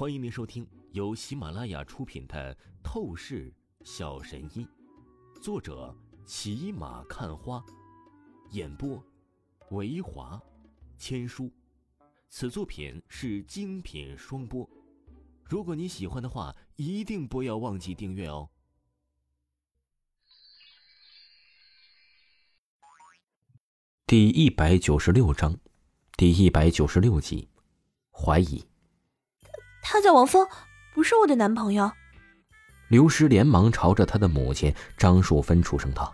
[0.00, 3.52] 欢迎您收听由喜马拉雅出品的《透视
[3.84, 4.66] 小神医》，
[5.42, 7.62] 作者骑马看花，
[8.52, 9.04] 演播
[9.72, 10.40] 维华
[10.96, 11.52] 千书。
[12.30, 14.66] 此作品是精品双播。
[15.44, 18.48] 如果你喜欢的话，一定不要忘记订阅哦。
[24.06, 25.58] 第一百九十六章，
[26.16, 27.50] 第一百九十六集，
[28.10, 28.64] 怀疑。
[29.82, 30.48] 他叫王峰，
[30.94, 31.92] 不是我的男朋友。
[32.88, 36.12] 刘诗连忙朝着他的母亲张淑芬出声道：“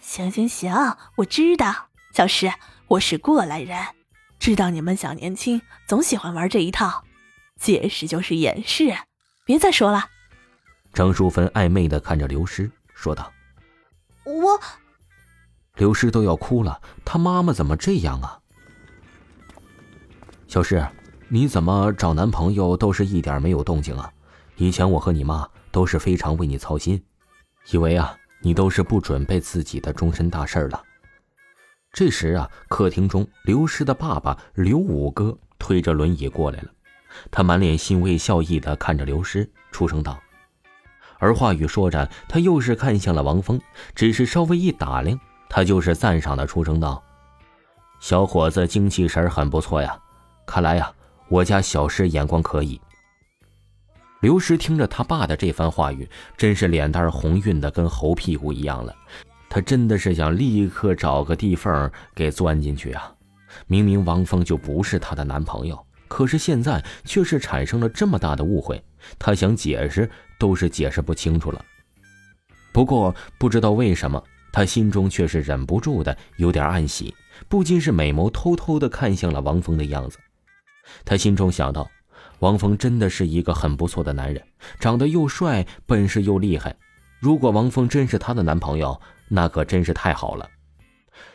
[0.00, 0.72] 行行行，
[1.16, 2.52] 我知道，小诗，
[2.88, 3.78] 我是过来人，
[4.38, 7.04] 知道你们小年轻总喜欢玩这一套，
[7.60, 8.92] 解释就是掩饰，
[9.44, 10.08] 别再说了。”
[10.92, 13.32] 张淑芬暧昧的看着刘诗说道
[14.24, 14.60] ：“我……”
[15.76, 18.40] 刘诗都要哭了，他妈妈怎么这样啊？
[20.48, 20.84] 小石。
[21.30, 24.10] 你怎么找男朋友都是一点没有动静啊？
[24.56, 27.02] 以前我和你妈都是非常为你操心，
[27.70, 30.82] 以为啊你都是不准备自己的终身大事了。
[31.92, 36.70] 这时啊，客厅中刘师的爸爸刘五哥推着轮椅过来了，
[37.30, 40.18] 他满脸欣慰笑意的看着刘师，出声道。
[41.18, 43.60] 而话语说着，他又是看向了王峰，
[43.94, 47.02] 只是稍微一打量，他就是赞赏的出声道
[48.00, 50.00] ：“小伙子精气神很不错呀，
[50.46, 50.90] 看来呀。”
[51.28, 52.80] 我家小师眼光可以。
[54.20, 58.94] 刘师听着他爸的这番话语，真是脸蛋红晕的跟猴屁股一样了。
[59.48, 63.14] 他真的是想立刻找个地缝给钻进去啊！
[63.66, 68.82] 明明王峰就不是他的男朋友，可是现在却是产生了这么大的误会，
[69.18, 71.64] 他想解释都是解释不清楚了。
[72.72, 77.14] 不过不知道为什么，他心中却是忍不住的有点暗喜，
[77.48, 80.18] 不禁是美眸偷偷的看向了王峰的样子。
[81.04, 81.90] 他心中想到，
[82.38, 84.42] 王峰真的是一个很不错的男人，
[84.78, 86.76] 长得又帅，本事又厉害。
[87.18, 90.48] 如果王峰真是她的男朋友，那可真是太好了。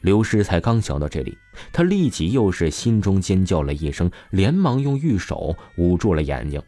[0.00, 1.36] 刘师才刚想到这里，
[1.72, 6.62] 他立即又是心中尖叫了一声，连忙用玉手捂住了眼睛。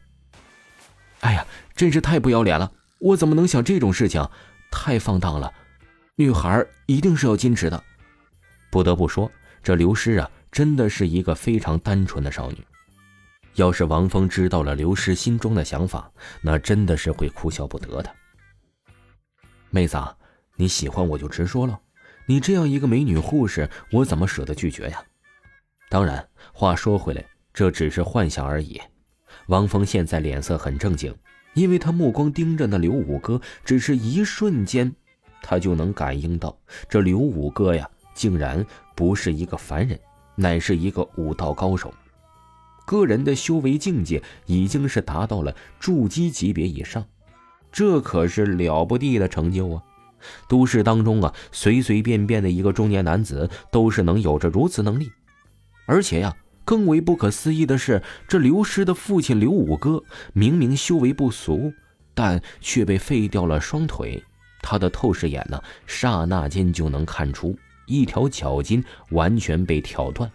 [1.20, 2.72] 哎呀，真是太不要脸了！
[2.98, 4.28] 我怎么能想这种事情？
[4.70, 5.52] 太放荡了！
[6.16, 7.82] 女孩一定是要矜持的。
[8.70, 9.30] 不得不说，
[9.62, 12.58] 这刘师啊，真的是一个非常单纯的少女。
[13.60, 16.10] 要是王峰知道了刘师心中的想法，
[16.40, 18.10] 那真的是会哭笑不得的。
[19.68, 19.98] 妹子，
[20.56, 21.78] 你喜欢我就直说了，
[22.24, 25.04] 你这样一个美女护士，我怎么舍得拒绝呀？
[25.90, 27.22] 当然，话说回来，
[27.52, 28.80] 这只是幻想而已。
[29.48, 31.14] 王峰现在脸色很正经，
[31.52, 34.90] 因为他目光盯着那刘五哥，只是一瞬间，
[35.42, 38.64] 他就能感应到这刘五哥呀，竟然
[38.96, 40.00] 不是一个凡人，
[40.34, 41.92] 乃是一个武道高手。
[42.90, 47.06] 个人的修为境界已经是达到了筑基级别以上，
[47.70, 49.82] 这可是了不地的成就啊！
[50.48, 55.08] 都市当中啊，随随便便的一个中年男子都是能有着如此能力，
[55.86, 56.34] 而且呀，
[56.64, 60.02] 更为不可思议的是，这刘师的父亲刘五哥
[60.32, 61.72] 明明修为不俗，
[62.12, 64.20] 但却被废掉了双腿，
[64.62, 70.28] 他的透视眼呢，刹那间就能看出一条脚筋完全被挑断，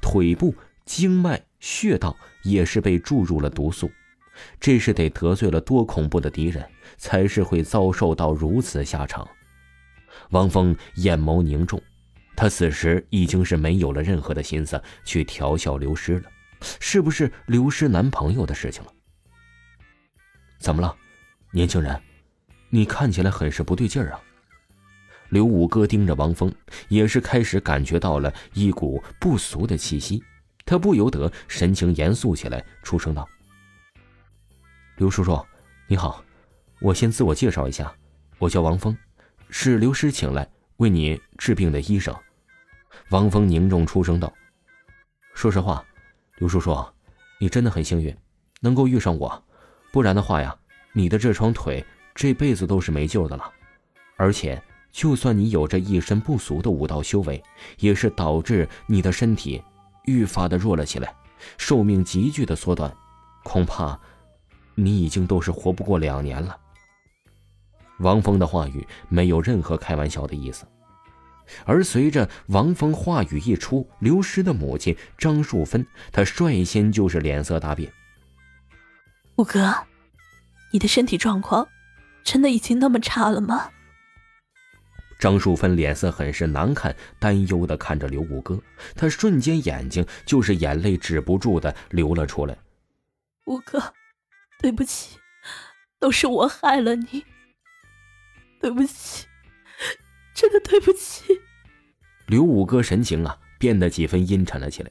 [0.00, 0.52] 腿部
[0.84, 1.40] 经脉。
[1.62, 3.88] 血道也是被注入了毒素，
[4.58, 6.68] 这是得得罪了多恐怖的敌人，
[6.98, 9.26] 才是会遭受到如此下场。
[10.30, 11.80] 王峰眼眸凝重，
[12.34, 16.28] 他此时已经是没有了任何的心思去调笑刘师了，
[16.80, 18.92] 是不是刘师男朋友的事情了？
[20.58, 20.92] 怎么了，
[21.52, 21.96] 年轻人，
[22.70, 24.20] 你看起来很是不对劲儿啊！
[25.28, 26.52] 刘五哥盯着王峰，
[26.88, 30.20] 也是开始感觉到了一股不俗的气息。
[30.64, 33.28] 他不由得神情严肃起来，出声道
[34.96, 35.44] ：“刘叔叔，
[35.86, 36.24] 你好，
[36.80, 37.92] 我先自我介绍一下，
[38.38, 38.96] 我叫王峰，
[39.50, 42.14] 是刘师请来为你治病的医生。”
[43.10, 44.32] 王峰凝重出声道
[45.34, 45.84] ：“说实话，
[46.36, 46.76] 刘叔叔，
[47.38, 48.16] 你真的很幸运，
[48.60, 49.44] 能够遇上我，
[49.90, 50.56] 不然的话呀，
[50.92, 51.84] 你的这双腿
[52.14, 53.50] 这辈子都是没救的了。
[54.16, 57.42] 而且，就算你有着一身不俗的武道修为，
[57.78, 59.60] 也是导致你的身体。”
[60.04, 61.14] 愈发的弱了起来，
[61.58, 62.94] 寿命急剧的缩短，
[63.44, 63.98] 恐怕
[64.74, 66.56] 你已经都是活不过两年了。
[67.98, 70.66] 王峰的话语没有任何开玩笑的意思，
[71.64, 77.92] 而随着王峰话语一出，刘师的母亲张淑芬，她率先就是脸色大变。
[79.36, 79.72] 五哥，
[80.72, 81.68] 你的身体状况
[82.24, 83.70] 真的已经那么差了吗？
[85.22, 88.60] 张淑芬脸色很是难看，担忧的看着刘五哥，
[88.96, 92.58] 他瞬间眼睛就是眼泪止不住的流了出来。
[93.44, 93.80] 五哥，
[94.58, 95.20] 对不起，
[96.00, 97.24] 都是我害了你，
[98.60, 99.28] 对不起，
[100.34, 101.22] 真的对不起。
[102.26, 104.90] 刘五哥神情啊变得几分阴沉了起来，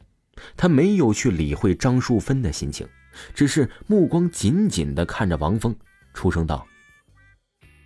[0.56, 2.88] 他没有去理会张淑芬的心情，
[3.34, 5.76] 只是目光紧紧的看着王峰，
[6.14, 6.66] 出声道：“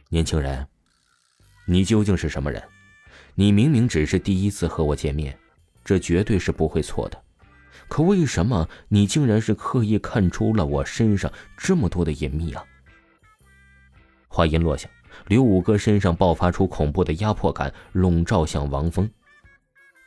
[0.10, 0.68] 年轻人，
[1.66, 2.64] 你究竟是什么人？
[3.34, 5.38] 你明明只是第一次和我见面，
[5.84, 7.22] 这绝对是不会错的。”
[7.88, 12.64] 可为什么你竟然是刻意看出了我身上这么多的隐秘啊？
[14.28, 14.90] 话音落下，
[15.28, 19.08] 刘五哥身上爆发出恐怖的压迫感，笼罩向王峰。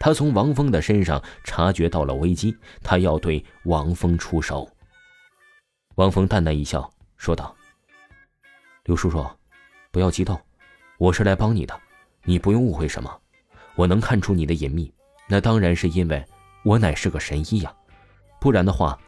[0.00, 4.68] 他从王峰的身上察觉到了危机，他要对王峰出手。
[5.94, 7.54] 王峰淡淡一笑，说道
[8.86, 9.24] ：“刘叔叔，
[9.92, 10.40] 不要激动，
[10.98, 11.78] 我是来帮你的，
[12.24, 13.18] 你不用误会什么。
[13.76, 14.92] 我能看出你的隐秘，
[15.28, 16.24] 那当然是因为……”
[16.64, 17.72] 我乃是个神医呀，
[18.40, 18.98] 不然的话，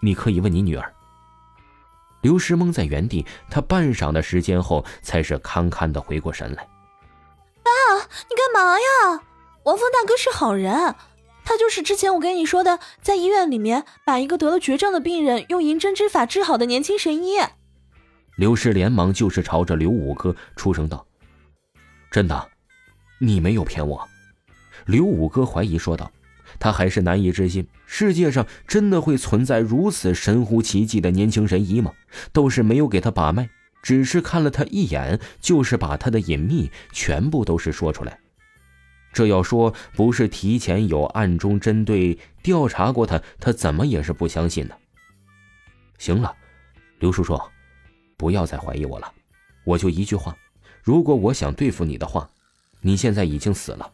[0.00, 0.92] 你可以问你女儿。
[2.22, 6.68] 刘石蒙在原地，他半晌的时间后，才是堪堪的回过神来。
[7.62, 7.70] 爸，
[8.28, 9.22] 你干嘛呀？
[9.62, 10.96] 王峰大哥是好人，
[11.44, 17.38] 他就是之前我跟你说的，在医院里面把一个得了绝症的病人用银针之法治好的年轻神医。
[18.36, 21.06] 刘氏连忙就是朝着刘五哥出声道
[22.10, 22.48] ：“真的，
[23.18, 24.08] 你没有骗我。”
[24.86, 26.10] 刘五哥怀疑说道。
[26.58, 31.92] 他还是难以置信，世界上真的会存在如此神乎其技的年轻神医吗？
[32.32, 33.50] 都是没有给他把脉，
[33.82, 38.18] 只是看了他一眼，就是把他的隐秘全部都是说出来。
[39.12, 44.76] 这要说不是提前有暗中针对调查过他，他怎么也是不相信的。
[45.98, 46.34] 行了，
[46.98, 47.38] 刘叔叔，
[48.16, 49.12] 不要再怀疑我了。
[49.64, 50.34] 我就一句话，
[50.88, 52.30] 如果我想对付你的话，
[52.80, 53.92] 你现在已经死了，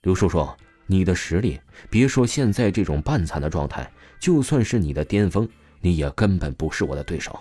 [0.00, 0.48] 刘叔叔。
[0.86, 1.60] 你的实力，
[1.90, 5.46] 别说现在这种半残的状态，就算是你的巅峰，
[5.82, 7.38] 你也根本不是我的对手。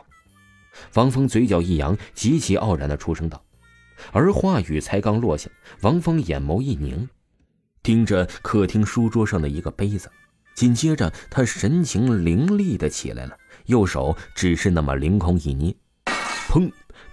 [0.95, 3.41] 王峰嘴角一扬，极其傲然的出声道。
[4.11, 7.07] 而话语才刚落下，王峰眼眸一凝，
[7.81, 10.11] 盯着客厅书桌上的一个杯子，
[10.53, 15.73] 紧接着他神情凌厉的起来了，右手只是那么凌空一捏，
[16.49, 16.69] 砰！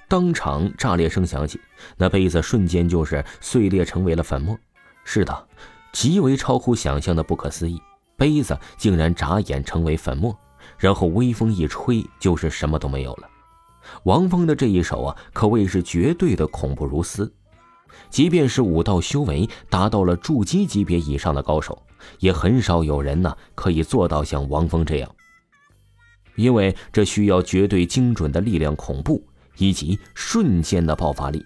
[0.08, 1.60] 当场炸裂声响起，
[1.96, 4.58] 那杯子瞬间就是碎裂，成为了粉末。
[5.04, 5.48] 是的。
[5.92, 7.80] 极为超乎想象的不可思议，
[8.18, 10.36] 杯子竟然眨眼成为粉末，
[10.76, 13.28] 然后微风一吹，就是什么都没有了。
[14.02, 17.32] 王峰的这一手啊，可谓是绝对的恐怖如斯。
[18.10, 21.82] 即便是武道修为达到了筑基级别以上的高手，
[22.18, 25.10] 也很少有人呢可以做到像王峰这样，
[26.34, 29.24] 因为这需要绝对精准的力量恐怖
[29.56, 31.44] 以及瞬间的爆发力。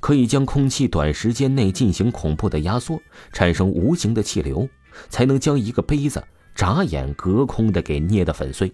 [0.00, 3.00] 可以将空气短时间内进行恐怖的压缩，
[3.32, 4.68] 产生无形的气流，
[5.08, 8.72] 才能将一个杯子眨眼隔空的给捏得粉碎。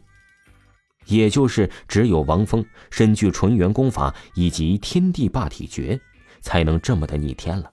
[1.06, 6.00] 也就是只有王峰身具纯元功法以及天地霸体诀，
[6.40, 7.72] 才能这么的逆天了。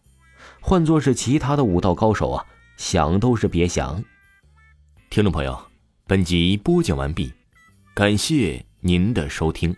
[0.60, 2.44] 换作是其他的武道高手啊，
[2.76, 4.04] 想都是别想。
[5.12, 5.60] 听众朋友，
[6.08, 7.32] 本集播讲完毕，
[7.94, 9.76] 感谢您的收听。